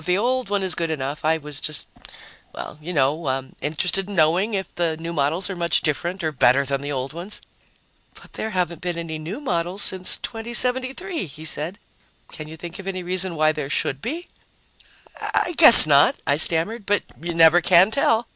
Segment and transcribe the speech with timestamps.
[0.00, 1.26] The the old one is good enough.
[1.26, 1.86] I was just
[2.54, 6.64] well, you know, interested in knowing if the new models are much different or better
[6.64, 7.42] than the old ones."
[8.14, 11.78] "But there haven't been any new models since 2073," he said.
[12.32, 14.26] "Can you think of any reason why there should be?"
[15.20, 16.86] "I guess not," I stammered.
[16.86, 18.26] "But you never can tell."